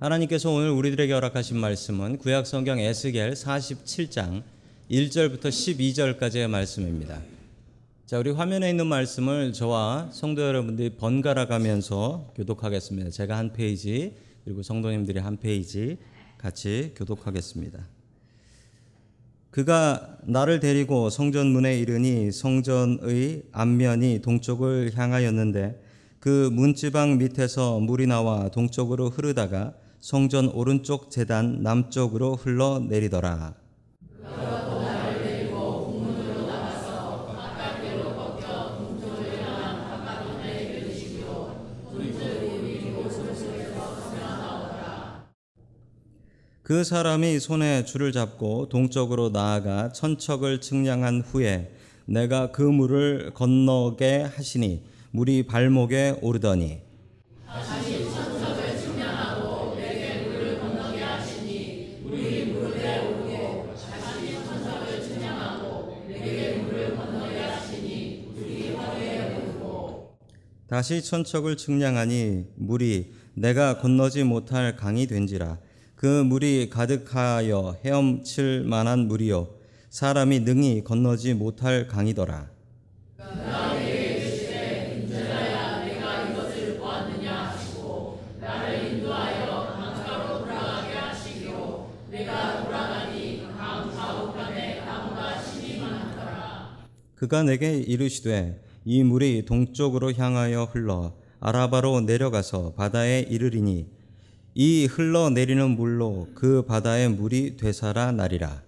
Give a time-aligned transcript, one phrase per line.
[0.00, 4.44] 하나님께서 오늘 우리들에게 허락하신 말씀은 구약 성경 에스겔 47장
[4.88, 7.20] 1절부터 12절까지의 말씀입니다.
[8.06, 13.10] 자, 우리 화면에 있는 말씀을 저와 성도 여러분들이 번갈아 가면서 교독하겠습니다.
[13.10, 14.14] 제가 한 페이지
[14.44, 15.98] 그리고 성도님들이 한 페이지
[16.38, 17.84] 같이 교독하겠습니다.
[19.50, 25.82] 그가 나를 데리고 성전 문에 이르니 성전의 앞면이 동쪽을 향하였는데
[26.20, 33.54] 그 문지방 밑에서 물이 나와 동쪽으로 흐르다가 성전 오른쪽 재단 남쪽으로 흘러 내리더라.
[46.62, 54.82] 그 사람이 손에 줄을 잡고 동쪽으로 나아가 천척을 측량한 후에 내가 그 물을 건너게 하시니
[55.12, 56.87] 물이 발목에 오르더니
[70.68, 75.56] 다시 천척을 측량하니 물이 내가 건너지 못할 강이 된지라.
[75.96, 79.48] 그 물이 가득하여 헤엄칠 만한 물이요.
[79.88, 82.50] 사람이 능히 건너지 못할 강이더라.
[97.14, 103.86] 그가 내게 이르시되 이 물이 동쪽으로 향하여 흘러 아라바로 내려가서 바다에 이르리니
[104.54, 108.62] 이 흘러 내리는 물로 그 바다의 물이 되살아 나리라.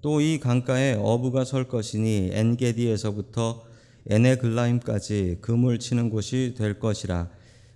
[0.00, 3.64] 또 이 강가에 어부가 설 것이니 엔게디에서부터
[4.08, 7.28] 에네글라임까지 그물 치는 곳이 될 것이라.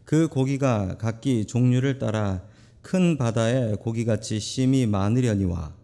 [0.04, 2.42] 그 고기가 각기 종류를 따라
[2.80, 5.74] 큰 바다에 고기같이 심이 많으려니와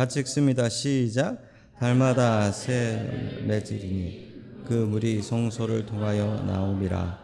[0.00, 0.70] 같이 읽습니다.
[0.70, 1.42] 시작.
[1.78, 7.18] 달마다 새 맺으리니 그 물이 성소를 통하여 나오미라.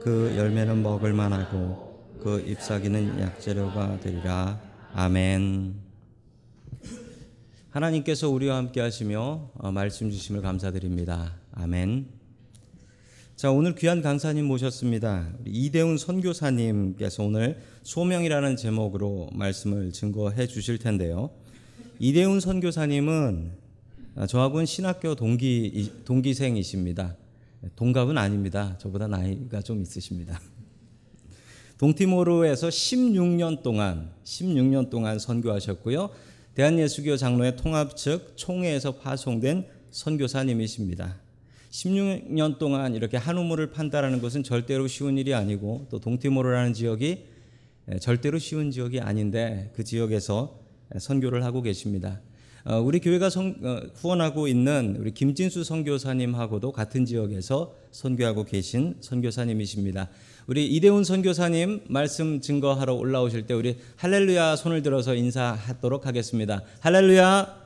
[0.00, 4.58] 그 열매는 먹을 만하고 그 잎사귀는 약재료가 되리라.
[4.94, 5.74] 아멘.
[7.68, 11.34] 하나님께서 우리와 함께 하시며 어, 말씀 주심을 감사드립니다.
[11.52, 12.06] 아멘.
[13.36, 15.28] 자, 오늘 귀한 강사님 모셨습니다.
[15.44, 21.41] 이대훈 선교사님께서 오늘 소명이라는 제목으로 말씀을 증거해 주실 텐데요.
[22.04, 23.52] 이대훈 선교사님은
[24.16, 27.16] 아, 저하고는 신학교 동기 동기생이십니다.
[27.76, 28.76] 동갑은 아닙니다.
[28.78, 30.40] 저보다 나이가 좀 있으십니다.
[31.78, 36.10] 동티모르에서 16년 동안 16년 동안 선교하셨고요.
[36.56, 41.20] 대한예수교 장로회 통합 측 총회에서 파송된 선교사님이십니다.
[41.70, 47.26] 16년 동안 이렇게 한 우물을 판다라는 것은 절대로 쉬운 일이 아니고 또 동티모르라는 지역이
[48.00, 50.61] 절대로 쉬운 지역이 아닌데 그 지역에서
[50.98, 52.20] 선교를 하고 계십니다.
[52.64, 60.08] 어, 우리 교회가 성, 어, 후원하고 있는 우리 김진수 선교사님하고도 같은 지역에서 선교하고 계신 선교사님이십니다.
[60.46, 66.62] 우리 이대훈 선교사님 말씀 증거하러 올라오실 때 우리 할렐루야 손을 들어서 인사하도록 하겠습니다.
[66.80, 67.62] 할렐루야.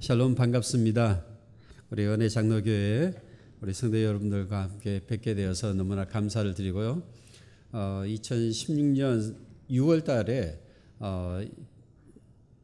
[0.00, 1.24] 샬롬 반갑습니다.
[1.90, 3.12] 우리 은혜 장로교회
[3.62, 7.00] 우리 성도 여러분들과 함께 뵙게 되어서 너무나 감사를 드리고요.
[7.70, 9.36] 어, 2016년
[9.70, 10.60] 6월 달에
[10.98, 11.40] 어,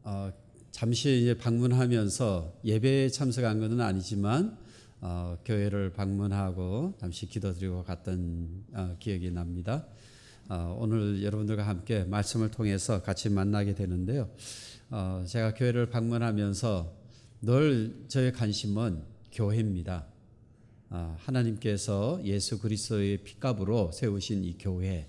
[0.03, 0.33] 어,
[0.73, 4.59] 잠시 이제 방문하면서 예배에 참석한 것은 아니지만
[5.01, 9.87] 어, 교회를 방문하고 잠시 기도드리고 갔던 어, 기억이 납니다.
[10.49, 14.29] 어, 오늘 여러분들과 함께 말씀을 통해서 같이 만나게 되는데요.
[14.91, 16.93] 어, 제가 교회를 방문하면서
[17.43, 20.18] 늘 저의 관심은 교회입니다.
[20.91, 25.07] 아, 하나님께서 예수 그리스도의 피값으로 세우신 이 교회,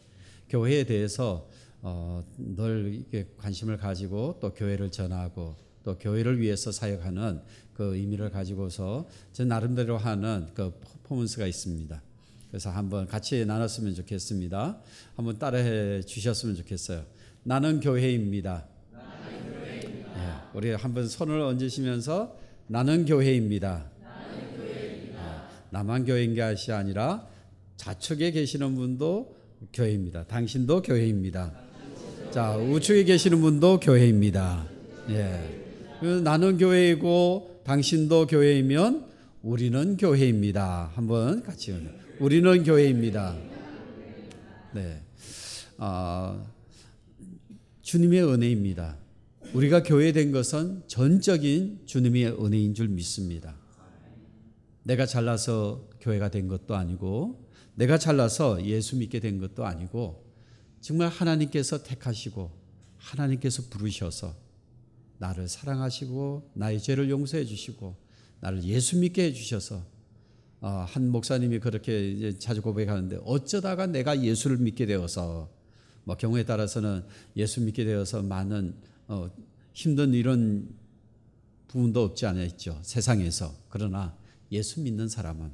[0.50, 1.48] 교회에 대해서
[1.82, 3.06] 어, 늘
[3.38, 7.42] 관심을 가지고 또 교회를 전하고 또 교회를 위해서 사역하는
[7.74, 12.02] 그 의미를 가지고서 저 나름대로 하는 그 퍼포먼스가 있습니다.
[12.50, 14.82] 그래서 한번 같이 나눴으면 좋겠습니다.
[15.16, 17.06] 한번 따라해 주셨으면 좋겠어요.
[17.44, 18.66] 나는 교회입니다.
[18.92, 20.50] 나는 교회입니다.
[20.54, 22.38] 예, 우리 한번 손을 얹으시면서
[22.68, 23.99] 나는 교회입니다.
[25.72, 27.28] 나만 교회인 것이 아니라
[27.78, 29.36] 좌측에 계시는 분도
[29.74, 30.26] 교회입니다.
[30.26, 31.54] 당신도 교회입니다.
[32.32, 34.66] 자, 우측에 계시는 분도 교회입니다.
[35.10, 35.60] 예.
[36.00, 39.06] 그 나는 교회이고 당신도 교회이면
[39.42, 40.92] 우리는 교회입니다.
[40.94, 41.76] 한번 같이
[42.20, 43.36] 우리는 교회입니다.
[44.74, 45.02] 네.
[45.78, 46.46] 아,
[47.82, 48.98] 주님의 은혜입니다.
[49.54, 53.59] 우리가 교회 된 것은 전적인 주님의 은혜인 줄 믿습니다.
[54.90, 60.26] 내가 잘나서 교회가 된 것도 아니고 내가 잘나서 예수 믿게 된 것도 아니고
[60.82, 62.50] 정말 하나님께서 택하시고
[62.98, 64.36] 하나님께서 부르셔서
[65.20, 67.98] 나를 사랑하시고 나의 죄를 용서해 주시고
[68.40, 69.86] 나를 예수 믿게 해 주셔서
[70.60, 75.52] 어, 한 목사님이 그렇게 자주 고백하는데 어쩌다가 내가 예수를 믿게 되어서
[76.04, 77.06] 뭐 경우에 따라서는
[77.38, 78.74] 예수 믿게 되어서 많은
[79.08, 79.30] 어,
[79.72, 80.68] 힘든 이런
[81.68, 83.54] 부분도 없지 않아 있죠 세상에서.
[83.70, 84.18] 그러나
[84.52, 85.52] 예수 믿는 사람은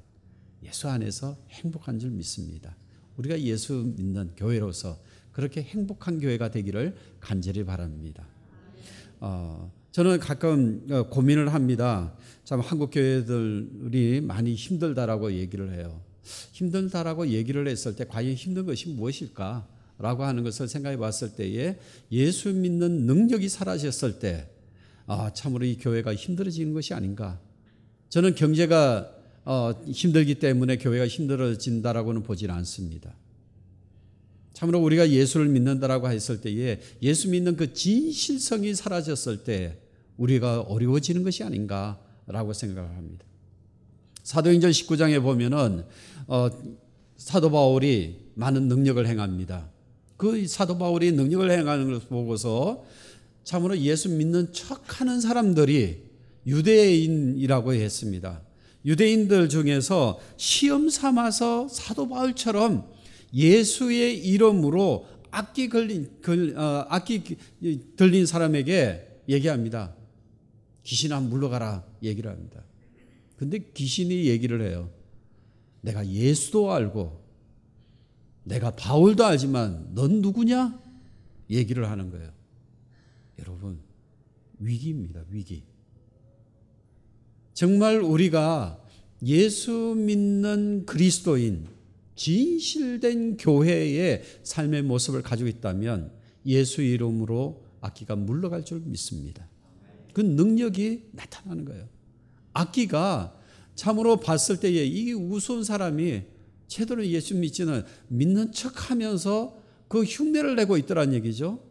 [0.64, 2.76] 예수 안에서 행복한 줄 믿습니다.
[3.18, 5.00] 우리가 예수 믿는 교회로서
[5.32, 8.26] 그렇게 행복한 교회가 되기를 간절히 바랍니다.
[9.20, 12.14] 어, 저는 가끔 어, 고민을 합니다.
[12.44, 16.02] 참 한국 교회들이 많이 힘들다라고 얘기를 해요.
[16.54, 19.68] 힘들다라고 얘기를 했을 때 과연 힘든 것이 무엇일까?
[19.98, 21.80] 라고 하는 것을 생각해 봤을 때에
[22.12, 24.50] 예수 믿는 능력이 사라졌을 때
[25.08, 27.40] 아, 참으로 이 교회가 힘들어지는 것이 아닌가.
[28.10, 29.12] 저는 경제가
[29.46, 33.14] 어, 힘들기 때문에 교회가 힘들어진다라고는 보질 않습니다.
[34.54, 39.78] 참으로 우리가 예수를 믿는다라고 했을 때에 예수 믿는 그 진실성이 사라졌을 때
[40.18, 43.26] 우리가 어려워지는 것이 아닌가라고 생각을 합니다.
[44.24, 45.86] 사도행전 19장에 보면은
[46.28, 46.50] 어,
[47.18, 49.70] 사도 바울이 많은 능력을 행합니다.
[50.18, 52.86] 그 사도 바울이 능력을 행하는 것을 보고서
[53.44, 56.05] 참으로 예수 믿는 척하는 사람들이
[56.46, 58.42] 유대인이라고 했습니다.
[58.86, 62.88] 유대인들 중에서 시험 삼아서 사도 바울처럼
[63.34, 67.24] 예수의 이름으로 악기 걸린 걸, 어, 악기
[67.98, 69.96] 들린 사람에게 얘기합니다.
[70.84, 72.64] 귀신아 물러가라 얘기를 합니다.
[73.38, 74.90] 근데 귀신이 얘기를 해요.
[75.82, 77.26] 내가 예수도 알고
[78.44, 80.80] 내가 바울도 알지만 넌 누구냐?
[81.50, 82.32] 얘기를 하는 거예요.
[83.40, 83.80] 여러분
[84.60, 85.24] 위기입니다.
[85.30, 85.64] 위기.
[87.56, 88.84] 정말 우리가
[89.24, 91.68] 예수 믿는 그리스도인
[92.16, 96.12] 진실된 교회의 삶의 모습을 가지고 있다면
[96.46, 99.48] 예수 이름으로 악기가 물러갈 줄 믿습니다.
[100.14, 101.88] 그 능력이 나타나는 거예요.
[102.52, 103.40] 악기가
[103.74, 106.24] 참으로 봤을 때에 이 우스운 사람이
[106.68, 109.58] 제대로 예수 믿지는 믿는 척 하면서
[109.88, 111.64] 그 흉내를 내고 있더란 얘기죠.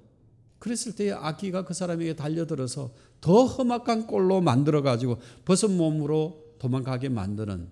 [0.58, 2.94] 그랬을 때에 악기가 그 사람에게 달려들어서
[3.24, 5.16] 더 험악한 꼴로 만들어 가지고
[5.46, 7.68] 벗은 몸으로 도망가게 만드는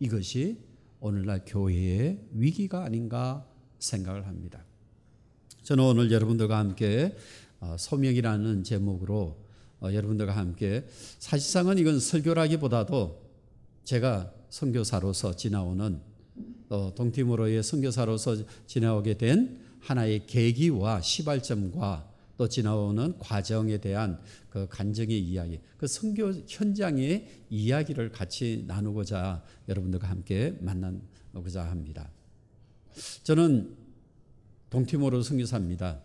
[0.00, 0.58] 이것이
[1.00, 3.48] 오늘날 교회의 위기가 아닌가
[3.78, 4.62] 생각을 합니다.
[5.62, 7.16] 저는 오늘 여러분들과 함께
[7.58, 9.38] 어, 소명이라는 제목으로
[9.80, 10.84] 어, 여러분들과 함께
[11.18, 13.22] 사실상은 이건 설교라기보다도
[13.84, 16.02] 제가 선교사로서 지나오는
[16.68, 24.20] 또 동티모로의 선교사로서 지나오게 된 하나의 계기와 시발점과 또 지나오는 과정에 대한
[24.50, 32.10] 그 간증의 이야기, 그 선교 현장의 이야기를 같이 나누고자 여러분들과 함께 만나고자 합니다.
[33.22, 33.76] 저는
[34.70, 36.00] 동티모로 선교사입니다.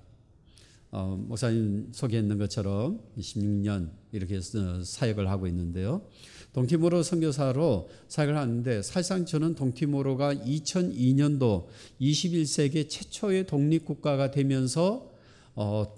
[0.92, 6.06] 어, 목사님 소개했는 것처럼 16년 이렇게 사역을 하고 있는데요.
[6.52, 11.68] 동티모로 선교사로 사역을 하는데 사실상 저는 동티모로가 2002년도
[12.02, 15.10] 21세기 최초의 독립국가가 되면서
[15.56, 15.96] 어,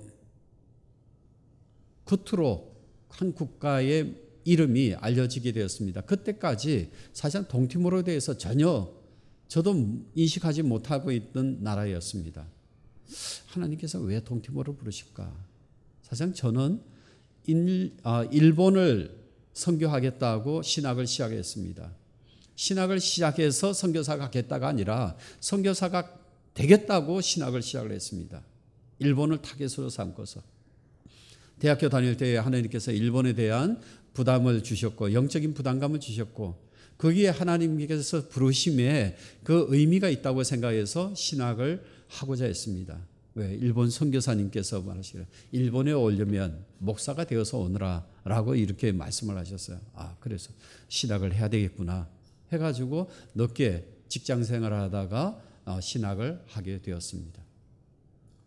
[2.06, 2.74] 겉으로
[3.10, 6.02] 한 국가의 이름이 알려지게 되었습니다.
[6.02, 8.92] 그때까지 사실상 동티모로에 대해서 전혀
[9.48, 9.76] 저도
[10.16, 12.46] 인식하지 못하고 있던 나라였습니다.
[13.48, 15.32] 하나님께서 왜 동티모를 부르실까?
[16.02, 16.82] 사실상 저는
[17.46, 21.92] 일, 아, 일본을 선교하겠다고 신학을 시작했습니다.
[22.56, 26.20] 신학을 시작해서 선교사가 겠다가 아니라 선교사가
[26.54, 28.44] 되겠다고 신학을 시작을 했습니다.
[29.00, 30.42] 일본을 타겟으로 삼고서
[31.64, 33.80] 대학교 다닐 때 하나님께서 일본에 대한
[34.14, 36.62] 부담을 주셨고 영적인 부담감을 주셨고
[36.98, 39.16] 거기에 하나님께서 부르심에
[39.46, 43.00] 그 의미가 있다고 생각해서 신학을 하고자 했습니다.
[43.36, 49.80] 왜 일본 선교사님께서 말하시기를 일본에 오려면 목사가 되어서 오너라라고 이렇게 말씀을 하셨어요.
[49.94, 50.52] 아 그래서
[50.90, 52.10] 신학을 해야 되겠구나
[52.52, 57.42] 해가지고 늦게 직장 생활을 하다가 어, 신학을 하게 되었습니다.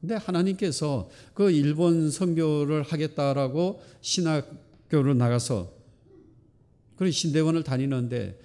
[0.01, 5.73] 근데 하나님께서 그 일본 선교를 하겠다라고 신학교로 나가서
[6.97, 8.39] 그 신대원을 다니는데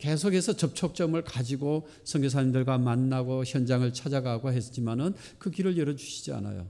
[0.00, 6.66] 계속해서 접촉점을 가지고 선교사님들과 만나고 현장을 찾아가고 했지만은 그 길을 열어주시지 않아요.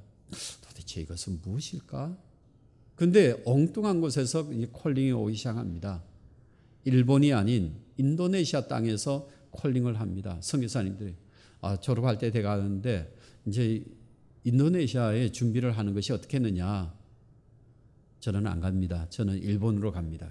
[0.60, 2.16] 도대체 이것은 무엇일까?
[2.96, 6.02] 근데 엉뚱한 곳에서 이 콜링이 오기 시작합니다.
[6.84, 10.36] 일본이 아닌 인도네시아 땅에서 콜링을 합니다.
[10.40, 11.14] 선교사님들이
[11.60, 13.14] 아, 졸업할 때 돼가는데
[13.46, 13.84] 이제
[14.44, 16.92] 인도네시아에 준비를 하는 것이 어떻게 했느냐?
[18.20, 19.06] 저는 안 갑니다.
[19.10, 20.28] 저는 일본으로 갑니다.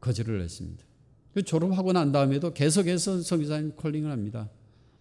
[0.00, 0.84] 거절을 했습니다.
[1.32, 4.50] 그 졸업하고 난 다음에도 계속해서 성교사님 콜링을 합니다.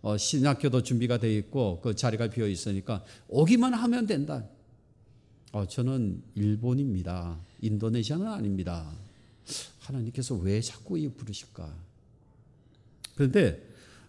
[0.02, 4.44] 어, 신학교도 준비가 돼 있고 그 자리가 비어 있으니까 오기만 하면 된다.
[5.52, 7.40] 어, 저는 일본입니다.
[7.62, 8.92] 인도네시아는 아닙니다.
[9.80, 11.74] 하나님께서 왜 자꾸 이 부르실까?
[13.16, 13.64] 그런데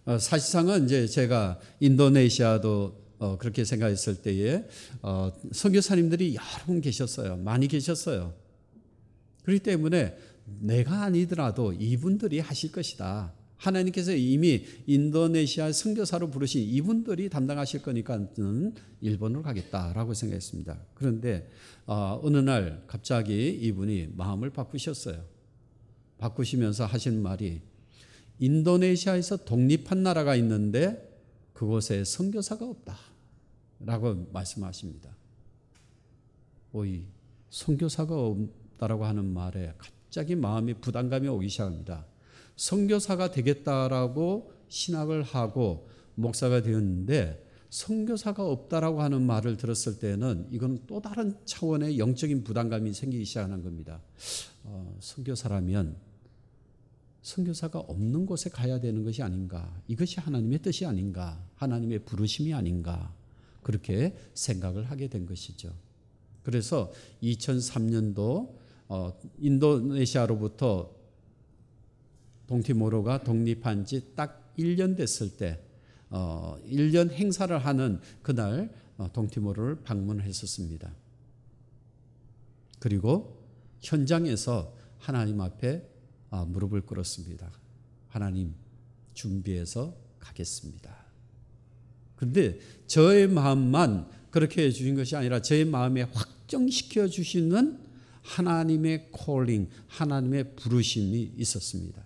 [0.05, 4.63] 어, 사실상은 이제 제가 인도네시아도 어, 그렇게 생각했을 때에
[5.01, 7.37] 어, 선교사님들이 여러 분 계셨어요.
[7.37, 8.33] 많이 계셨어요.
[9.43, 10.17] 그렇기 때문에
[10.59, 13.33] 내가 아니더라도 이분들이 하실 것이다.
[13.57, 20.77] 하나님께서 이미 인도네시아 선교사로 부르신 이분들이 담당하실 거니까 는 일본으로 가겠다라고 생각했습니다.
[20.93, 21.49] 그런데
[21.85, 25.23] 어, 어느 날 갑자기 이분이 마음을 바꾸셨어요.
[26.17, 27.61] 바꾸시면서 하신 말이
[28.39, 31.14] 인도네시아에서 독립한 나라가 있는데
[31.55, 32.65] 그곳에 선교사가
[33.79, 35.15] 없다라고 말씀하십니다.
[36.73, 37.07] 오이
[37.49, 42.05] 선교사가 없다라고 하는 말에 갑자기 마음이 부담감이 오기 시작합니다.
[42.57, 51.37] 선교사가 되겠다라고 신학을 하고 목사가 되었는데 선교사가 없다라고 하는 말을 들었을 때는 이건 또 다른
[51.45, 54.01] 차원의 영적인 부담감이 생기기 시작하는 겁니다.
[54.63, 55.95] 어, 선교사라면
[57.25, 59.81] 선교사가 없는 곳에 가야 되는 것이 아닌가?
[59.87, 61.43] 이것이 하나님의 뜻이 아닌가?
[61.55, 63.11] 하나님의 부르심이 아닌가?
[63.63, 65.73] 그렇게 생각을 하게 된 것이죠.
[66.43, 68.53] 그래서 2003년도
[68.89, 70.93] 어, 인도네시아로부터
[72.45, 75.59] 동티모로가 독립한 지 딱 1년 됐을 때
[76.11, 80.93] 어, 1년 행사를 하는 그날 어, 동티모로를 방문했었습니다.
[82.77, 83.41] 그리고
[83.81, 85.94] 현장에서 하나님 앞에
[86.29, 87.51] 아, 무릎을 꿇었습니다.
[88.09, 88.53] 하나님
[89.13, 91.05] 준비해서 가겠습니다.
[92.15, 97.79] 근데 저의 마음만 그렇게 해 주신 것이 아니라 저의 마음에 확정시켜 주시는
[98.21, 102.03] 하나님의 콜링, 하나님의 부르심이 있었습니다.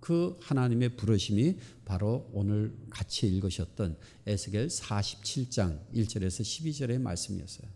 [0.00, 7.75] 그 하나님의 부르심이 바로 오늘 같이 읽으셨던 에스겔 47장 1절에서 12절의 말씀이었어요.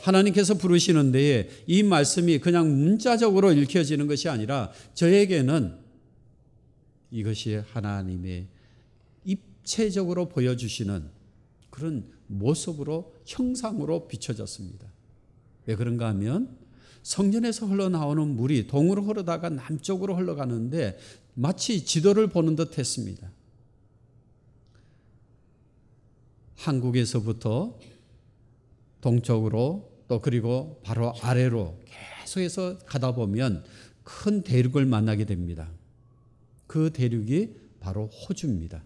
[0.00, 5.78] 하나님께서 부르시는 데에 이 말씀이 그냥 문자적으로 읽혀지는 것이 아니라 저에게는
[7.10, 8.46] 이것이 하나님의
[9.24, 11.08] 입체적으로 보여주시는
[11.70, 14.86] 그런 모습으로 형상으로 비춰졌습니다.
[15.66, 16.56] 왜 그런가 하면
[17.02, 20.98] 성전에서 흘러나오는 물이 동으로 흐르다가 남쪽으로 흘러가는데
[21.34, 23.30] 마치 지도를 보는 듯 했습니다.
[26.56, 27.78] 한국에서부터
[29.02, 31.78] 동쪽으로 또 그리고 바로 아래로
[32.24, 33.64] 계속해서 가다 보면
[34.02, 35.68] 큰 대륙을 만나게 됩니다.
[36.66, 38.82] 그 대륙이 바로 호주입니다.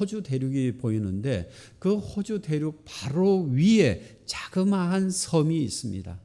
[0.00, 6.18] 호주 대륙이 보이는데 그 호주 대륙 바로 위에 자그마한 섬이 있습니다.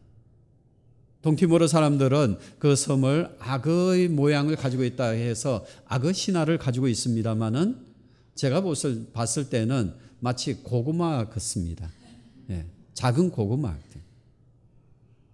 [1.22, 7.86] 동티모르 사람들은 그 섬을 악어의 모양을 가지고 있다 해서 악어 신화를 가지고 있습니다만은
[8.34, 8.64] 제가
[9.14, 11.92] 봤을 때는 마치 고구마 같습니다.
[12.50, 13.78] 예, 작은 고구마.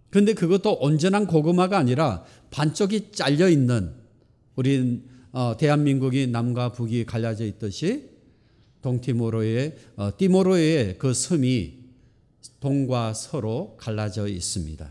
[0.09, 3.93] 그런데 그것도 온전한 고구마가 아니라 반쪽이 잘려 있는
[4.55, 8.09] 우리 어, 대한민국이 남과 북이 갈라져 있듯이
[8.81, 11.77] 동티모로의 어, 티모로의 그 섬이
[12.59, 14.89] 동과 서로 갈라져 있습니다.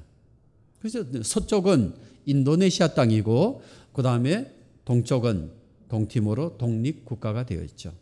[0.79, 1.95] 그래서 서쪽은
[2.27, 4.53] 인도네시아 땅이고 그 다음에
[4.85, 5.51] 동쪽은
[5.89, 7.93] 동티모로 독립 국가가 되어 있죠.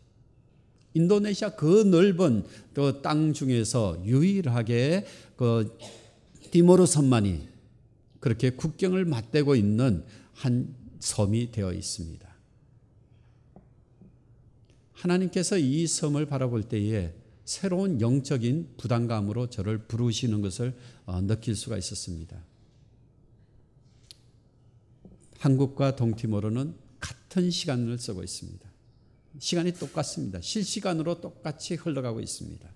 [0.95, 5.77] 인도네시아 그 넓은 그 땅 중에서 유일하게 그
[6.51, 7.49] 티모르 섬만이
[8.21, 12.35] 그렇게 국경을 맞대고 있는 한 섬이 되어 있습니다.
[14.93, 17.13] 하나님께서 이 섬을 바라볼 때에
[17.45, 20.75] 새로운 영적인 부담감으로 저를 부르시는 것을
[21.05, 22.43] 어, 느낄 수가 있었습니다.
[25.39, 28.64] 한국과 동티모르는 같은 시간을 쓰고 있습니다.
[29.39, 30.41] 시간이 똑같습니다.
[30.41, 32.69] 실시간으로 똑같이 흘러가고 있습니다.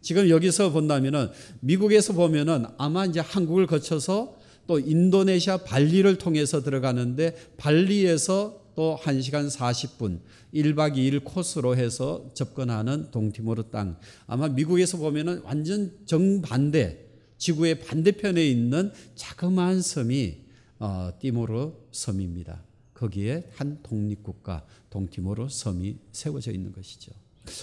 [0.00, 1.28] 지금 여기서 본다면은
[1.60, 10.20] 미국에서 보면은 아마 이제 한국을 거쳐서 또 인도네시아 발리를 통해서 들어가는데 발리에서 또 1시간 40분
[10.54, 13.98] 1박 2일 코스로 해서 접근하는 동티모르 땅.
[14.26, 17.06] 아마 미국에서 보면은 완전 정반대
[17.38, 20.36] 지구의 반대편에 있는 자그마한 섬이
[20.78, 22.67] 어, 티모르 섬입니다.
[22.98, 27.12] 거기에 한 독립국가 동티모르 섬이 세워져 있는 것이죠.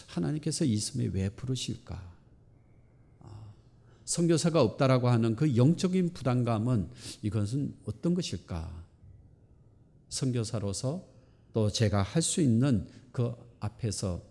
[0.07, 2.13] 하나님께서 이 섬에 왜 부르실까?
[3.19, 3.53] 아,
[4.05, 6.89] 선교사가 없다라고 하는 그 영적인 부담감은
[7.21, 8.85] 이것은 어떤 것일까?
[10.07, 11.05] 선교사로서
[11.53, 14.23] 또 제가 할 수 있는 그 앞에서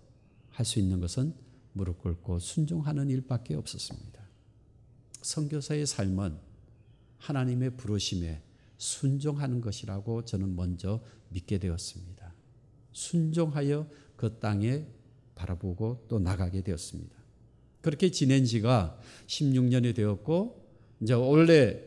[0.53, 1.35] 할 수 있는 것은
[1.75, 4.23] 무릎 꿇고 순종하는 일밖에 없었습니다.
[5.21, 6.39] 선교사의 삶은
[7.19, 8.43] 하나님의 부르심에
[8.79, 11.01] 순종하는 것이라고 저는 먼저
[11.31, 12.33] 믿게 되었습니다.
[12.93, 14.87] 순종하여 그 땅에
[15.35, 17.15] 바라보고 또 나가게 되었습니다.
[17.81, 20.65] 그렇게 지낸 지가 16년이 되었고
[21.01, 21.81] 이제 올해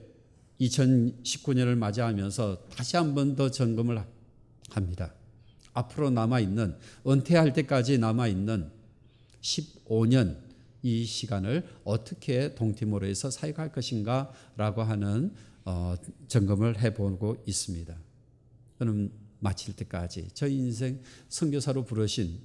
[0.59, 4.03] 2019년을 맞이하면서 다시 한 번 더 점검을
[4.69, 5.13] 합니다.
[5.73, 6.75] 앞으로 남아 있는
[7.05, 8.69] 은퇴할 때까지 남아 있는
[9.41, 10.37] 15년
[10.83, 15.33] 이 시간을 어떻게 동티모르에서 사역할 것인가라고 하는
[15.67, 15.95] 어,
[16.27, 17.97] 점검을 해보고 있습니다.
[18.79, 22.39] 저는 마칠 때까지 저 인생 선교사로 부르신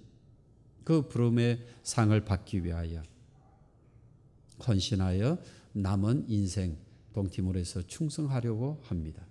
[0.85, 3.03] 그 부름의 상을 받기 위하여
[4.67, 5.39] 헌신하여
[5.73, 6.77] 남은 인생
[7.13, 9.25] 동티모르에서 충성하려고 합니다.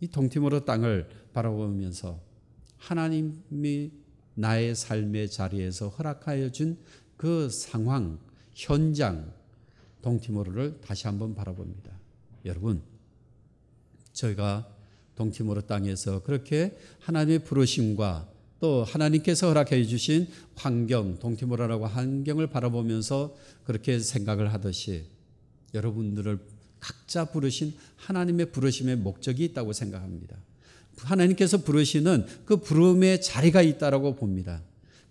[0.00, 2.20] 이 동티모르 땅을 바라보면서
[2.76, 3.90] 하나님이
[4.34, 6.78] 나의 삶의 자리에서 허락하여 준
[7.18, 8.20] 그 상황,
[8.52, 9.34] 현장,
[10.02, 11.98] 동티모르를 다시 한번 바라봅니다.
[12.44, 12.80] 여러분,
[14.18, 14.68] 저희가
[15.14, 18.28] 동티모르 땅에서 그렇게 하나님의 부르심과
[18.60, 25.04] 또 하나님께서 허락해 주신 환경, 동티모르라고 환경을 바라보면서 그렇게 생각을 하듯이
[25.74, 26.38] 여러분들을
[26.80, 30.36] 각자 부르신 하나님의 부르심의 목적이 있다고 생각합니다.
[30.96, 34.62] 하나님께서 부르시는 그 부름의 자리가 있다라고 봅니다.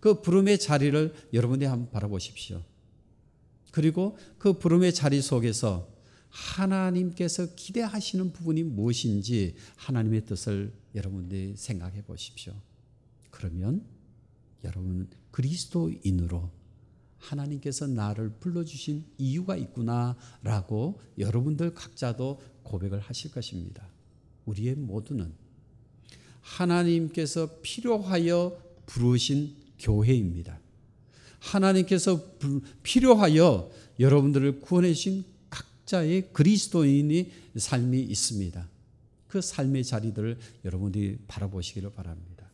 [0.01, 2.61] 그 부름의 자리를 여러분이 한번 바라보십시오.
[3.71, 5.87] 그리고 그 부름의 자리 속에서
[6.37, 12.53] 하나님께서 기대하시는 부분이 무엇인지 하나님의 뜻을 여러분들이 생각해 보십시오.
[13.31, 13.83] 그러면
[14.63, 16.51] 여러분 그리스도인으로
[17.17, 23.87] 하나님께서 나를 불러주신 이유가 있구나라고 여러분들 각자도 고백을 하실 것입니다.
[24.45, 25.33] 우리의 모두는
[26.41, 30.59] 하나님께서 필요하여 부르신 교회입니다.
[31.39, 32.23] 하나님께서
[32.83, 35.25] 필요하여 여러분들을 구원해 주신
[35.87, 38.69] 각자의 그리스도인의 삶이 있습니다.
[39.27, 42.49] 그 삶의 자리들을 여러분들이 바라보시기를 바랍니다.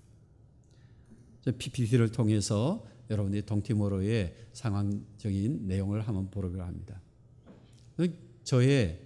[1.45, 7.01] PPT를 통해서 여러분들이 동티모로의 상황적인 내용을 한번 보려고 합니다.
[8.43, 8.99] 저의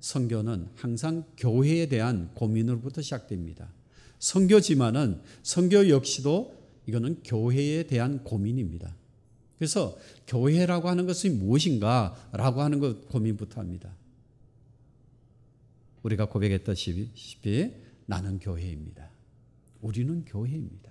[0.00, 3.72] 선교는 항상 교회에 대한 고민으로부터 시작됩니다.
[4.18, 6.54] 선교지만은 선교 역시도
[6.86, 8.94] 이거는 교회에 대한 고민입니다.
[9.60, 13.94] 그래서 교회라고 하는 것이 무엇인가라고 하는 것 고민부터 합니다.
[16.02, 17.74] 우리가 고백했다시피
[18.06, 19.10] 나는 교회입니다.
[19.82, 20.90] 우리는 교회입니다.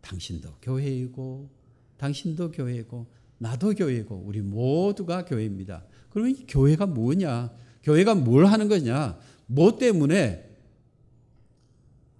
[0.00, 1.50] 당신도 교회이고
[1.98, 5.84] 당신도 교회고 나도 교회고 우리 모두가 교회입니다.
[6.08, 7.54] 그러면 이 교회가 뭐냐?
[7.82, 9.18] 교회가 뭘 하는 거냐?
[9.44, 10.56] 뭐 때문에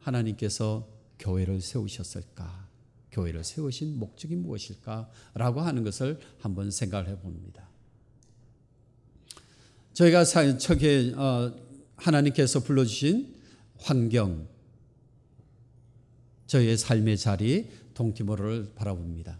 [0.00, 0.86] 하나님께서
[1.18, 2.63] 교회를 세우셨을까?
[3.14, 7.68] 교회를 세우신 목적이 무엇일까라고 하는 것을 한번 생각을 해봅니다.
[9.92, 10.24] 저희가
[10.58, 11.54] 저게 어,
[11.96, 13.32] 하나님께서 불러주신
[13.78, 14.48] 환경,
[16.46, 19.38] 저희의 삶의 자리 동티모르를 바라봅니다.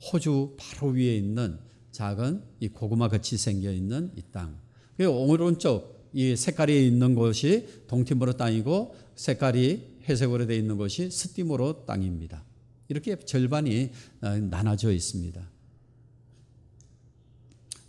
[0.00, 1.58] 호주 바로 위에 있는
[1.92, 4.58] 작은 이 고구마 같이 생겨 있는 이 땅.
[4.98, 12.44] 오른쪽 이 색깔이 있는 곳이 동티모르 땅이고 색깔이 회색으로 되어 있는 것이 스티모로 땅입니다.
[12.88, 15.50] 이렇게 절반이 어, 나눠져 있습니다.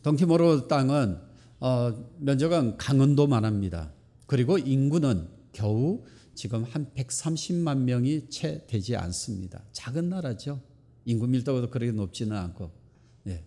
[0.02, 1.20] 동티모로 땅은
[1.60, 3.92] 어, 면적은 강원도만 합니다.
[4.26, 9.64] 그리고 인구는 겨우 지금 한 130만 명이 채 되지 않습니다.
[9.72, 10.62] 작은 나라죠.
[11.06, 12.72] 인구 밀도도 그렇게 높지는 않고.
[13.28, 13.44] 예.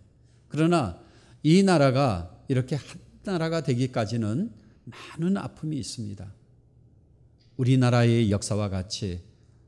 [0.49, 0.99] 그러나
[1.43, 4.51] 이 나라가 이렇게 한 나라가 되기까지는
[4.83, 6.33] 많은 아픔이 있습니다.
[7.61, 9.21] 우리나라의 역사와 같이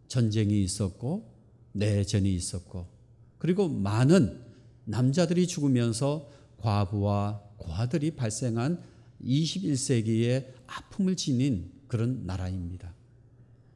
[0.08, 1.32] 전쟁이 있었고
[1.74, 2.88] 내전이 있었고
[3.38, 4.42] 그리고 많은
[4.86, 8.82] 남자들이 죽으면서 과부와 고아들이 발생한
[9.24, 12.94] 21세기의 아픔을 지닌 그런 나라입니다.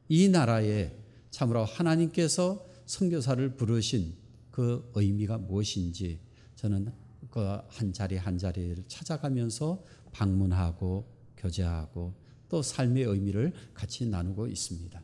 [0.10, 0.92] 이 나라에
[1.30, 4.16] 참으로 하나님께서 선교사를 부르신
[4.52, 6.20] 그 의미가 무엇인지
[6.56, 6.92] 저는
[7.30, 11.06] 그 한 자리 한 자리를 찾아가면서 방문하고
[11.38, 12.14] 교제하고
[12.50, 15.02] 또 삶의 의미를 같이 나누고 있습니다.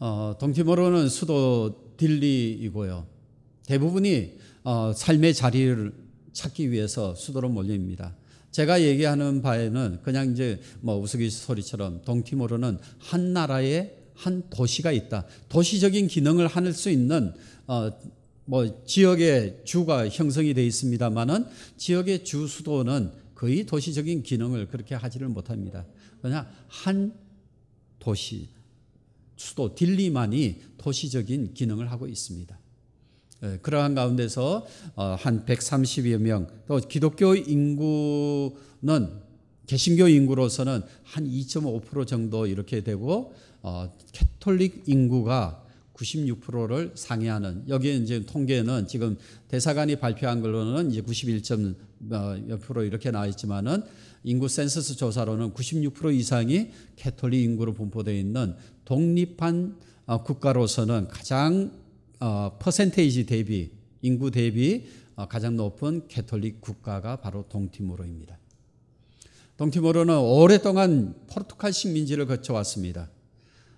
[0.00, 3.06] 어, 동티모로는 수도 딜리이고요.
[3.66, 5.92] 대부분이 어, 삶의 자리를
[6.32, 8.16] 찾기 위해서 수도로 몰립니다.
[8.50, 15.26] 제가 얘기하는 바에는 그냥 이제 뭐 우스갯소리처럼 동티모르는 한 나라의 한 도시가 있다.
[15.48, 17.32] 도시적인 기능을 할 수 있는
[17.66, 17.90] 어,
[18.46, 21.46] 뭐 지역의 주가 형성이 되어 있습니다만은
[21.76, 25.84] 지역의 주 수도는 거의 도시적인 기능을 그렇게 하지를 못합니다.
[26.22, 27.14] 그냥 한
[27.98, 28.48] 도시
[29.36, 32.58] 수도 딜리만이 도시적인 기능을 하고 있습니다.
[33.42, 39.24] 예, 그러한 가운데서 어, 한 130여 명, 또 기독교 인구는
[39.66, 45.63] 개신교 인구로서는 한 2.5% 정도 이렇게 되고 어, 캐톨릭 인구가
[45.94, 49.16] 96%를 상회하는 여기에 이제 통계는 지금
[49.48, 53.82] 대사관이 발표한 걸로는 이제 91.몇 이렇게 나와 있지만은
[54.24, 58.54] 인구 센서스 조사로는 96% 이상이 캐톨릭 인구로 분포되어 있는
[58.84, 59.76] 독립한
[60.06, 61.72] 어, 국가로서는 가장
[62.20, 63.70] 어, 퍼센테이지 대비
[64.02, 68.38] 인구 대비 어, 가장 높은 캐톨릭 국가가 바로 동티모르입니다.
[69.56, 73.10] 동티모르는 오랫동안 포르투갈 식민지를 거쳐왔습니다.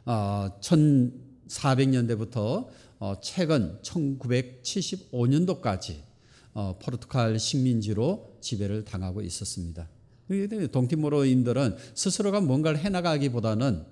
[0.06, 0.48] 어,
[1.48, 5.96] 1400년대부터 어, 최근 1975년도까지
[6.54, 9.88] 어, 포르투갈 식민지로 지배를 당하고 있었습니다.
[10.72, 13.84] 동티모르인들은 스스로가 뭔가를 해나가기보다는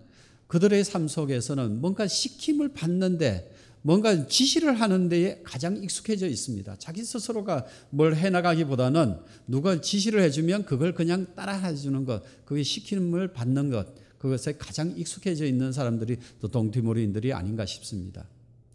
[0.46, 6.76] 그들의 삶 속에서는 뭔가 시킴을 받는데 뭔가 지시를 하는 데에 가장 익숙해져 있습니다.
[6.78, 13.70] 자기 스스로가 뭘 해나가기보다는 누가 지시를 해주면 그걸 그냥 따라 해주는 것, 그게 시킴을 받는
[13.70, 13.88] 것,
[14.24, 18.26] 그것에 가장 익숙해져 있는 사람들이 또 동티모르인들이 아닌가 싶습니다.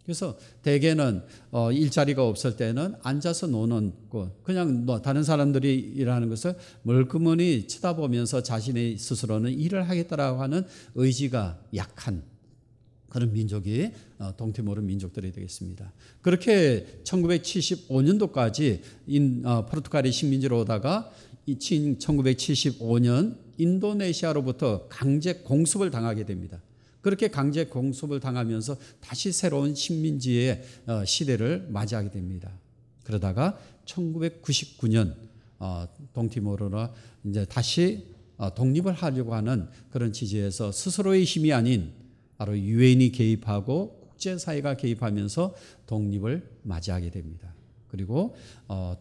[0.04, 6.54] 그래서 대개는 어, 일자리가 없을 때는 앉아서 노는 것, 그냥 뭐 다른 사람들이 일하는 것을
[6.84, 12.22] 멀그머니 쳐다보면서 자신의 스스로는 일을 하겠다라고 하는 의지가 약한
[13.08, 15.92] 그런 민족이 어, 동티모르 민족들이 되겠습니다.
[16.22, 21.10] 그렇게 1975년도까지 인, 어, 포르투갈이 식민지로 오다가
[21.48, 26.60] 1975년 인도네시아로부터 강제 공습을 당하게 됩니다.
[27.00, 32.50] 그렇게 강제 공습을 당하면서 다시 새로운 식민지의 어, 시대를 맞이하게 됩니다.
[33.04, 35.14] 그러다가 1999년
[36.12, 36.92] 동티모르가
[37.24, 38.06] 이제 다시
[38.54, 41.92] 독립을 하려고 하는 그런 지지에서 스스로의 힘이 아닌
[42.38, 45.54] 바로 유엔이 개입하고 국제사회가 개입하면서
[45.86, 47.52] 독립을 맞이하게 됩니다.
[47.88, 48.36] 그리고
[48.68, 48.96] 어,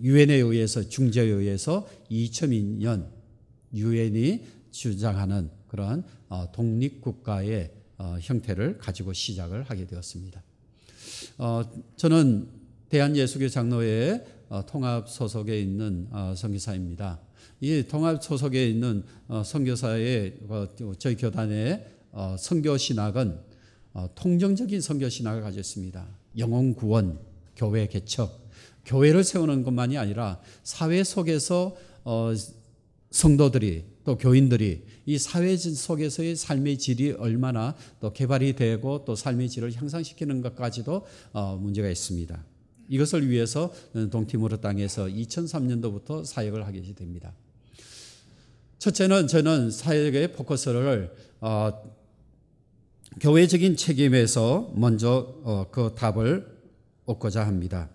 [0.00, 3.15] 유엔에 의해서 중재에 의해서 2002년
[3.74, 10.42] 유엔이 주장하는 그러한 어, 독립국가의 어, 형태를 가지고 시작을 하게 되었습니다.
[11.96, 12.48] 저는
[12.88, 14.24] 대한예수교 장로회
[14.66, 17.20] 통합 소속에 있는 선교사입니다.
[17.60, 19.02] 이 통합 소속에 있는
[19.44, 20.40] 선교사의
[20.98, 23.38] 저희 교단의 어, 선교 신학은
[23.92, 26.06] 어, 통정적인 선교 신학을 가지고 있습니다.
[26.38, 27.18] 영혼 구원,
[27.54, 28.48] 교회 개척,
[28.86, 32.32] 교회를 세우는 것만이 아니라 사회 속에서 어,
[33.16, 39.72] 성도들이 또 교인들이 이 사회 속에서의 삶의 질이 얼마나 또 개발이 되고 또 삶의 질을
[39.74, 41.06] 향상시키는 것까지도
[41.58, 42.44] 문제가 있습니다.
[42.90, 43.72] 이것을 위해서
[44.10, 47.32] 동티모르 땅에서 2003년도부터 사역을 하게 됩니다.
[48.78, 51.10] 첫째는 저는 사역의 포커스를
[53.18, 56.46] 교회적인 책임에서 먼저 어, 그 답을
[57.06, 57.88] 얻고자 합니다.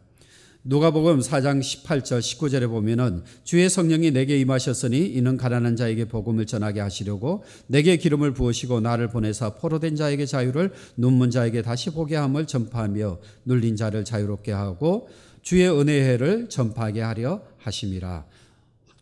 [0.64, 7.44] 누가복음 4장 18절 19절에 보면은 주의 성령이 내게 임하셨으니 이는 가난한 자에게 복음을 전하게 하시려고
[7.66, 13.76] 내게 기름을 부으시고 나를 보내사 포로된 자에게 자유를 눈문 자에게 다시 보게 함을 전파하며 눌린
[13.76, 15.10] 자를 자유롭게 하고
[15.42, 18.26] 주의 은혜를 전파하게 하려 하심이라.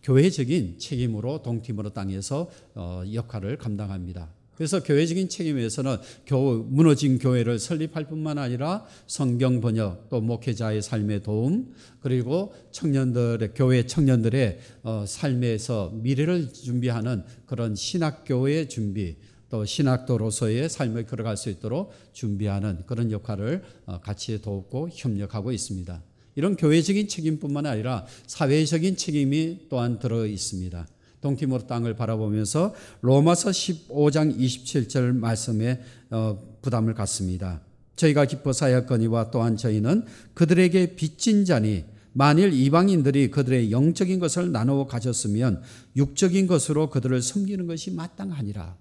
[0.03, 4.29] 교회적인 책임으로 동티모로 땅에서 어, 역할을 감당합니다.
[4.59, 5.95] 그래서 교회적인 책임에서는
[6.25, 13.85] 교, 무너진 교회를 설립할 뿐만 아니라 성경 번역, 또 목회자의 삶의 도움, 그리고 청년들의 교회
[13.85, 19.15] 청년들의 어, 삶에서 미래를 준비하는 그런 신학교의 준비,
[19.49, 26.03] 또 신학도로서의 삶을 걸어갈 수 있도록 준비하는 그런 역할을 어, 같이 돕고 협력하고 있습니다.
[26.35, 30.85] 이런 교회적인 책임뿐만 아니라 사회적인 책임이 또한 들어 있습니다.
[31.21, 37.61] 동티모르 땅을 바라보면서 로마서 15장 27절 말씀에 어, 부담을 갖습니다.
[37.95, 45.61] 저희가 기뻐 사역거니와 또한 저희는 그들에게 빚진 자니 만일 이방인들이 그들의 영적인 것을 나누어 가졌으면
[45.95, 48.77] 육적인 것으로 그들을 섬기는 것이 마땅하니라.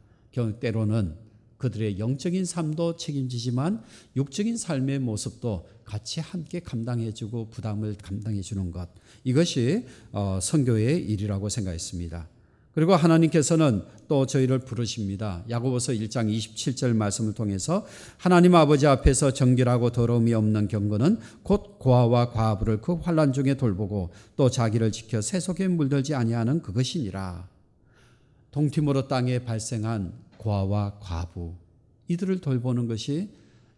[0.60, 1.14] 때로는
[1.58, 3.82] 그들의 영적인 삶도 책임지지만
[4.16, 8.90] 육적인 삶의 모습도 같이 함께 감당해주고 부담을 감당해주는 것
[9.24, 12.28] 이것이 어, 선교의 일이라고 생각했습니다.
[12.74, 15.42] 그리고 하나님께서는 또 저희를 부르십니다.
[15.48, 17.86] 야고보서 1장 27절 말씀을 통해서
[18.18, 24.50] 하나님 아버지 앞에서 정결하고 더러움이 없는 경건은 곧 고아와 과부를 그 환란 중에 돌보고 또
[24.50, 27.48] 자기를 지켜 세속에 물들지 아니하는 그것이니라.
[28.52, 31.54] 동티모로 땅에 발생한 고아와 과부
[32.06, 33.30] 이들을 돌보는 것이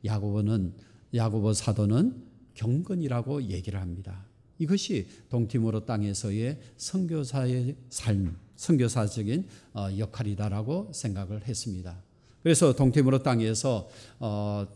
[0.05, 0.75] 야고보는
[1.15, 2.23] 야고보 사도는
[2.55, 4.27] 경건이라고 얘기를 합니다.
[4.59, 12.03] 이것이 동티모로 땅에서의 선교사의 삶, 선교사적인 어, 역할이다라고 생각을 했습니다.
[12.43, 14.67] 그래서 동티모로 땅에서 어,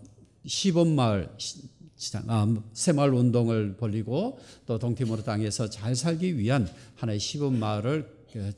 [0.47, 1.31] 시범마을
[2.27, 8.09] 아, 새마을 운동을 벌리고 또 동티모로 땅에서 잘 살기 위한 하나의 시범마을을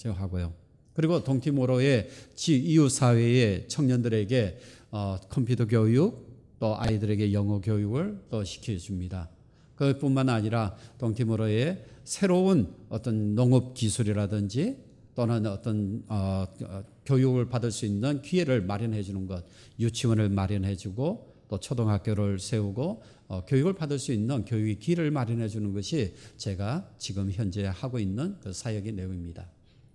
[0.04, 0.52] 하고요.
[0.94, 2.08] 그리고 동티모로의
[2.48, 4.58] 이웃 사회의 청년들에게
[4.92, 6.25] 어, 컴퓨터 교육
[6.58, 9.30] 또 아이들에게 영어 교육을 또 시켜줍니다.
[9.76, 14.78] 그뿐만 아니라 동티모로의 새로운 어떤 농업 기술이라든지
[15.14, 19.44] 또는 어떤 어, 어, 교육을 받을 수 있는 기회를 마련해 주는 것,
[19.78, 25.72] 유치원을 마련해 주고 또 초등학교를 세우고 어, 교육을 받을 수 있는 교육의 기회를 마련해 주는
[25.72, 29.48] 것이 제가 지금 현재 하고 있는 그 사역의 내용입니다.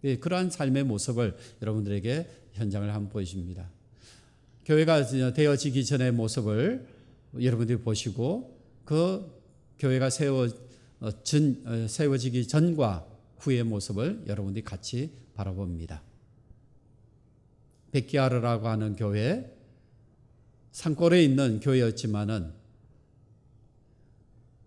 [0.03, 3.69] 예, 그러한 삶의 모습을 여러분들에게 현장을 한번 보여줍니다.
[4.65, 6.87] 교회가 되어지기 전의 모습을
[7.39, 9.31] 여러분들이 보시고 그
[9.79, 10.47] 교회가 세워
[11.23, 13.07] 전, 세워지기 전과
[13.39, 16.03] 후의 모습을 여러분들이 같이 바라봅니다.
[17.91, 19.51] 백기아르라고 하는 교회
[20.71, 22.53] 산골에 있는 교회였지만은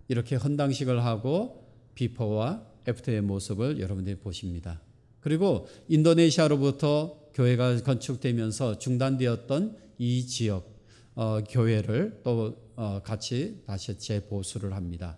[0.09, 4.81] 이렇게 헌당식을 하고 비포와 애프터의 모습을 여러분들이 보십니다.
[5.21, 10.73] 그리고 인도네시아로부터 교회가 건축되면서 중단되었던 이 지역
[11.15, 15.17] 어, 교회를 또 어, 같이 다시 재보수를 합니다.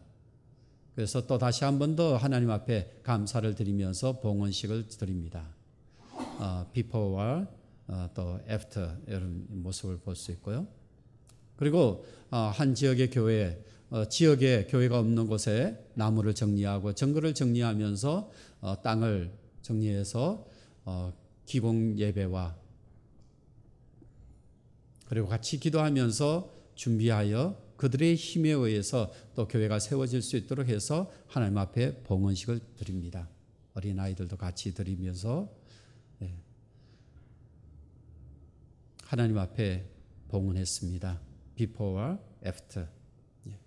[0.94, 5.46] 그래서 또 다시 한 번 더 하나님 앞에 감사를 드리면서 봉헌식을 드립니다.
[6.38, 7.46] 어, 비포와
[7.88, 10.66] 어, 또 after 이런 모습을 볼 수 있고요.
[11.56, 18.82] 그리고 어, 한 지역의 교회, 어, 지역에 교회가 없는 곳에 나무를 정리하고 정글을 정리하면서 어,
[18.82, 20.46] 땅을 정리해서
[20.84, 21.12] 어,
[21.46, 22.56] 기공 예배와
[25.06, 32.02] 그리고 같이 기도하면서 준비하여 그들의 힘에 의해서 또 교회가 세워질 수 있도록 해서 하나님 앞에
[32.02, 33.28] 봉헌식을 드립니다.
[33.74, 35.52] 어린 아이들도 같이 드리면서
[36.18, 36.34] 네.
[39.04, 39.86] 하나님 앞에
[40.28, 41.20] 봉헌했습니다.
[41.54, 42.86] 비포와 애프터.
[43.48, 43.58] 예.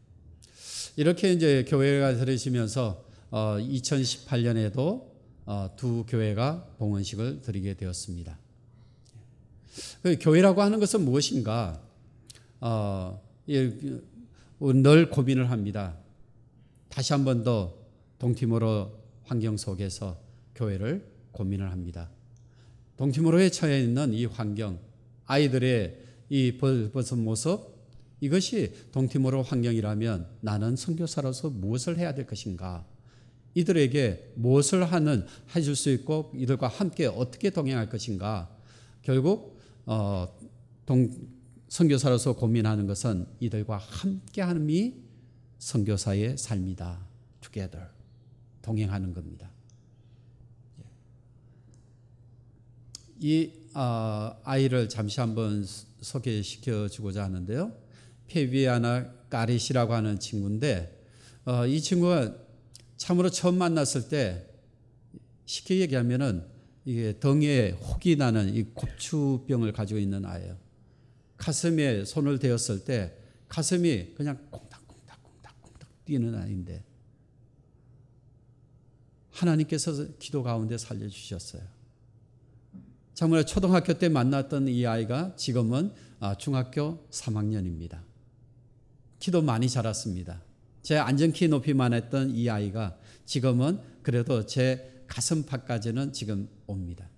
[0.95, 5.07] 이렇게 이제 교회가 들어서면서 어, 2018년에도
[5.45, 8.39] 어, 두 교회가 봉헌식을 드리게 되었습니다.
[10.01, 11.81] 그 교회라고 하는 것은 무엇인가?
[12.61, 15.95] 어, 늘 고민을 합니다.
[16.89, 17.73] 다시 한 번 더
[18.19, 18.91] 동티모로
[19.23, 20.19] 환경 속에서
[20.55, 22.09] 교회를 고민을 합니다.
[22.97, 24.77] 동티모로에 처해 있는 이 환경,
[25.25, 25.97] 아이들의
[26.29, 27.79] 이 벗은 모습,
[28.19, 32.85] 이것이 동티모로 환경이라면 나는 선교사로서 무엇을 해야 될 것인가?
[33.53, 38.49] 이들에게 무엇을 하는 해줄 수 있고 이들과 함께 어떻게 동행할 것인가
[39.01, 39.58] 결국
[39.91, 40.27] 어,
[40.85, 41.09] 동,
[41.67, 44.93] 선교사로서 고민하는 것은 이들과 함께하는이
[45.57, 47.07] 선교사의 삶이다.
[47.41, 47.87] Together
[48.61, 49.49] 동행하는 겁니다.
[50.79, 50.85] 예.
[53.19, 55.65] 이 어, 아이를 잠시 한번
[56.01, 57.71] 소개시켜 주고자 하는데요.
[58.27, 61.03] 페비아나 까리시라고 하는 친구인데
[61.45, 62.35] 어, 이 친구가
[62.97, 64.45] 참으로 처음 만났을 때
[65.47, 70.57] 쉽게 얘기하면은 이게 등에 혹이 나는 이 곱추병을 가지고 있는 아이예요.
[71.37, 73.13] 가슴에 손을 대었을 때
[73.47, 76.83] 가슴이 그냥 콩닥콩닥콩닥콩닥 뛰는 아이인데
[79.31, 81.61] 하나님께서 기도 가운데 살려주셨어요.
[83.13, 88.01] 정말 초등학교 때 만났던 이 아이가 지금은 아, 중학교 3학년입니다.
[89.19, 90.41] 기도 많이 자랐습니다.
[90.81, 97.09] 제 안전키 높이만 했던 이 아이가 지금은 그래도 제 가슴팍까지는 지금 옵니다.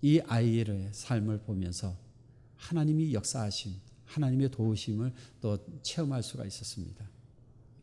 [0.00, 1.96] 이 아이의 삶을 보면서
[2.56, 3.74] 하나님이 역사하신
[4.04, 7.08] 하나님의 도우심을 또 체험할 수가 있었습니다.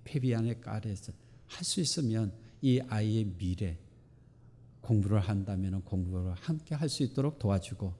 [0.04, 1.14] 페비안의 깔에서
[1.48, 3.78] 할 수 있으면 이 아이의 미래
[4.82, 7.94] 공부를 한다면 공부를 함께 할 수 있도록 도와주고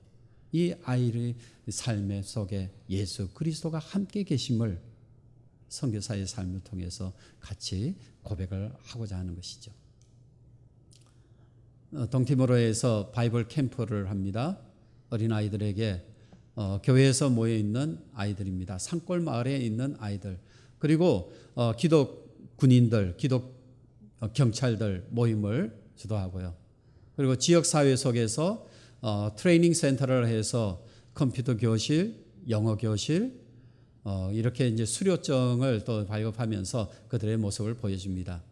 [0.52, 1.36] 이 아이의
[1.70, 4.82] 삶의 속에 예수 그리스도가 함께 계심을
[5.68, 9.72] 선교사의 삶을 통해서 같이 고백을 하고자 하는 것이죠.
[11.96, 14.60] 어, 동티모로에서 바이블 캠프를 합니다.
[15.10, 16.04] 어린 아이들에게
[16.56, 18.78] 어, 교회에서 모여 있는 아이들입니다.
[18.80, 20.38] 산골 마을에 있는 아이들
[20.78, 23.56] 그리고 어, 기독 군인들, 기독
[24.20, 26.54] 어, 경찰들 모임을 주도하고요.
[27.16, 28.66] 그리고 지역 사회 속에서
[29.02, 33.40] 어, 트레이닝 센터를 해서 컴퓨터 교실, 영어 교실
[34.04, 38.44] 어, 이렇게 이제 수료증을 또 발급하면서 그들의 모습을 보여줍니다.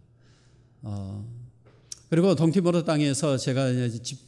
[0.83, 1.42] 어,
[2.13, 3.69] 그리고 동티모르 땅에서 제가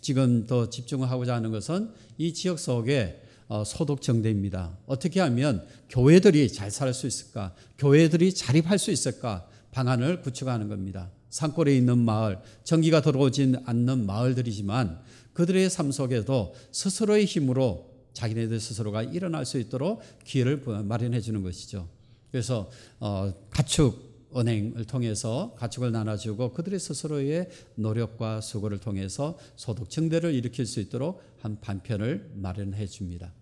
[0.01, 4.75] 지금 더 집중하고자 하는 것은 이 지역 속에 어, 소득 정대입니다.
[4.87, 7.53] 어떻게 하면 교회들이 잘 살 수 있을까?
[7.77, 9.47] 교회들이 자립할 수 있을까?
[9.71, 11.11] 방안을 구축하는 겁니다.
[11.29, 14.99] 산골에 있는 마을, 전기가 들어오진 않는 마을들이지만
[15.33, 21.87] 그들의 삶 속에도 스스로의 힘으로 자기네들 스스로가 일어날 수 있도록 기회를 마련해 주는 것이죠.
[22.31, 22.67] 그래서
[22.99, 24.04] 어, 가축
[24.35, 31.59] 은행을 통해서 가축을 나눠주고 그들의 스스로의 노력과 수고를 통해서 소득 증대를 일으킬 수 있도록 한
[31.61, 33.33] 반편을 마련해 줍니다.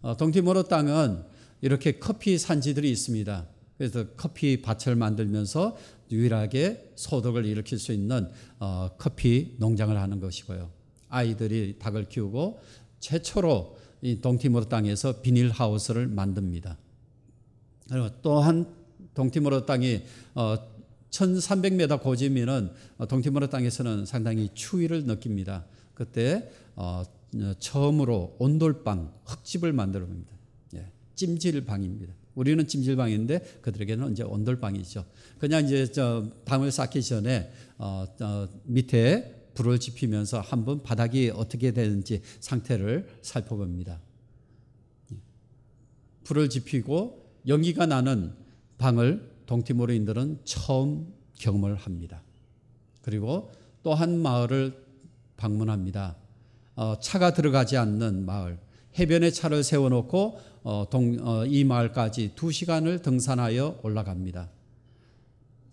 [0.00, 1.24] 어, 동티모로 땅은
[1.60, 3.46] 이렇게 커피 산지들이 있습니다.
[3.76, 5.76] 그래서 커피 밭을 만들면서
[6.10, 10.70] 유일하게 소득을 일으킬 수 있는 어, 커피 농장을 하는 것이고요.
[11.08, 12.60] 아이들이 닭을 키우고
[13.00, 16.78] 최초로 이 동티모르 땅에서 비닐 하우스를 만듭니다.
[17.88, 18.77] 그리고 또한
[19.18, 20.02] 동티모르 땅이
[20.36, 20.56] 어,
[21.10, 25.64] 1,300m 고지면은 어, 동티모르 땅에서는 상당히 추위를 느낍니다.
[25.94, 27.02] 그때 어,
[27.58, 30.30] 처음으로 온돌방 흙집을 만들어 봅니다.
[30.74, 32.14] 예, 찜질방입니다.
[32.36, 35.04] 우리는 찜질방인데 그들에게는 이제 온돌방이죠.
[35.40, 42.22] 그냥 이제 저 담을 쌓기 전에 어, 어, 밑에 불을 지피면서 한번 바닥이 어떻게 되는지
[42.38, 44.00] 상태를 살펴봅니다.
[46.22, 48.32] 불을 지피고 연기가 나는
[48.78, 52.22] 방을 동티모르인들은 처음 경험을 합니다.
[53.02, 53.50] 그리고
[53.82, 54.84] 또 한 마을을
[55.36, 56.16] 방문합니다.
[56.74, 58.58] 어, 차가 들어가지 않는 마을.
[58.98, 64.50] 해변에 차를 세워놓고 어, 동, 어, 이 마을까지 두 시간을 등산하여 올라갑니다.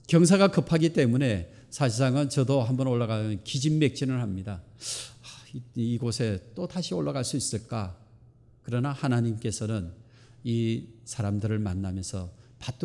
[0.07, 4.61] 경사가 급하기 때문에 사실상은 저도 한번 올라가면 기진맥진을 합니다.
[5.23, 5.27] 아,
[5.75, 7.97] 이- 이곳에 또 다시 올라갈 수 있을까?
[8.61, 9.91] 그러나 하나님께서는
[10.43, 12.29] 이 사람들을 만나면서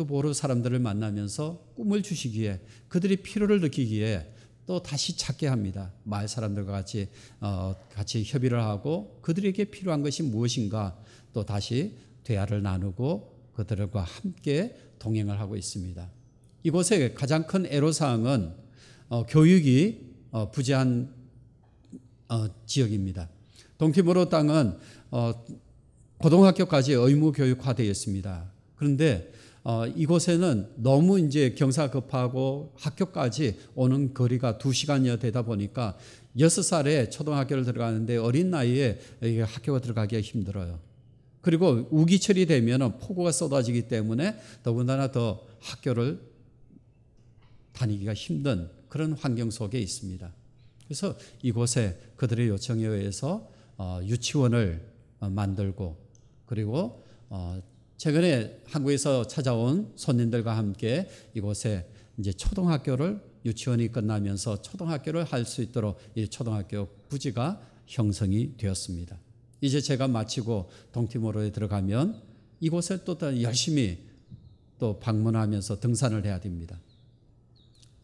[0.07, 4.33] 보러 사람들을 만나면서 꿈을 주시기에 그들이 필요를 느끼기에
[4.65, 5.91] 또 다시 찾게 합니다.
[6.03, 10.97] 마을 사람들과 같이 어, 같이 협의를 하고 그들에게 필요한 것이 무엇인가
[11.33, 16.09] 또 다시 대화를 나누고 그들과 함께 동행을 하고 있습니다.
[16.63, 18.53] 이곳의 가장 큰 애로사항은
[19.09, 21.13] 어, 교육이 어, 부재한
[22.29, 23.29] 어, 지역입니다.
[23.77, 24.77] 동티모로 땅은
[25.09, 25.45] 어,
[26.19, 28.51] 고등학교까지 의무 교육화되어 있습니다.
[28.75, 29.31] 그런데
[29.63, 35.97] 어, 이곳에는 너무 이제 경사 급하고 학교까지 오는 거리가 두 시간여 되다 보니까
[36.39, 38.99] 여섯 살에 초등학교를 들어가는데 어린 나이에
[39.45, 40.79] 학교가 들어가기가 힘들어요.
[41.41, 46.19] 그리고 우기철이 되면 폭우가 쏟아지기 때문에 더군다나 더 학교를
[47.73, 50.31] 다니기가 힘든 그런 환경 속에 있습니다.
[50.85, 54.85] 그래서 이곳에 그들의 요청에 의해서 어, 유치원을
[55.19, 55.97] 어, 만들고
[56.45, 57.61] 그리고 어,
[58.01, 61.87] 최근에 한국에서 찾아온 손님들과 함께 이곳에
[62.17, 69.19] 이제 초등학교를 유치원이 끝나면서 초등학교를 할 수 있도록 이 초등학교 부지가 형성이 되었습니다.
[69.61, 72.23] 이제 제가 마치고 동티모로에 들어가면
[72.59, 73.99] 이곳에 또 열심히
[74.79, 76.81] 또 방문하면서 등산을 해야 됩니다.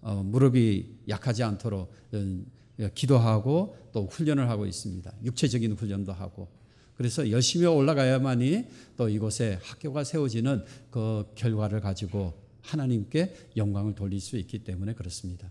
[0.02, 2.46] 어, 무릎이 약하지 않도록 음,
[2.94, 5.12] 기도하고 또 훈련을 하고 있습니다.
[5.24, 6.56] 육체적인 훈련도 하고
[6.98, 8.66] 그래서 열심히 올라가야만이
[8.98, 15.50] 또 이곳에 학교가 세워지는 그 결과를 가지고 하나님께 영광을 돌릴 수 있기 때문에 그렇습니다.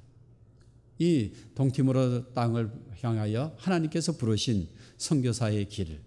[0.98, 6.00] 이 동티모르 땅을 향하여 하나님께서 부르신 선교사의 길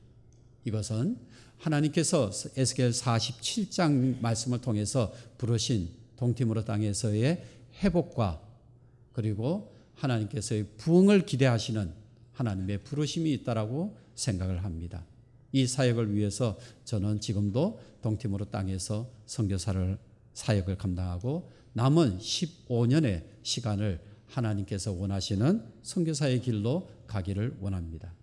[0.65, 1.17] 이것은
[1.58, 7.43] 하나님께서 에스겔 47장 말씀을 통해서 부르신 동티모르 땅에서의
[7.82, 8.41] 회복과
[9.13, 11.93] 그리고 하나님께서의 부흥을 기대하시는
[12.34, 15.06] 하나님의 부르심이 있다라고 생각을 합니다.
[15.51, 19.97] 이 사역을 위해서 저는 지금도 동티모르 땅에서 선교사를
[20.33, 28.13] 사역을 감당하고 남은 15년의 시간을 하나님께서 원하시는 선교사의 길로 가기를 원합니다.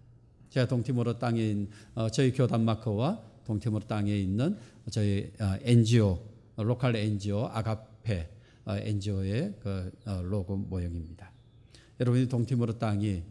[0.51, 4.57] 제가 동티모르 땅에 있는 어, 저희 교단 마크와 동티모르 땅에 있는
[4.91, 8.31] 저희 어, NGO 로컬 NGO 아가페
[8.65, 11.33] 어, NGO의 그 어, 로고 모형입니다.
[12.01, 13.23] 여러분이 동티모르 땅이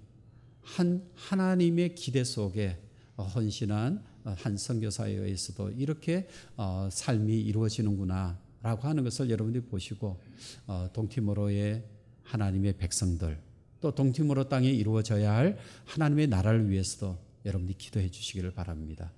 [0.61, 2.84] 한 하나님의 기대 속에 어,
[3.23, 10.19] 헌신한 어, 한 선교사에 의해서도 이렇게 어, 삶이 이루어지는구나라고 하는 것을 여러분들이 보시고
[10.67, 11.83] 어, 동티모로의
[12.23, 13.39] 하나님의 백성들
[13.81, 19.11] 또 동티모로 땅에 이루어져야 할 하나님의 나라를 위해서도 여러분들이 기도해 주시기를 바랍니다.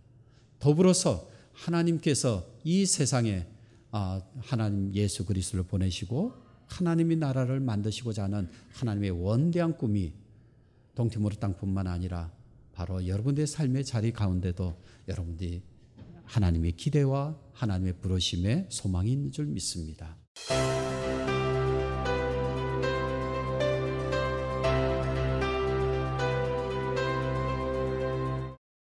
[0.60, 3.48] 더불어서 하나님께서 이 세상에
[3.92, 6.34] 아, 하나님 예수 그리스도를 보내시고
[6.68, 10.14] 하나님의 나라를 만드시고자 하는 하나님의 원대한 꿈이
[10.96, 12.32] 동티모르 땅뿐만 아니라
[12.78, 15.64] 바로 여러분들의 삶의 자리 가운데도 여러분들이
[16.26, 20.16] 하나님의 기대와 하나님의 부르심에 소망이 있는 줄 믿습니다.